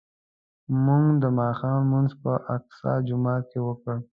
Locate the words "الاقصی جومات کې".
2.53-3.59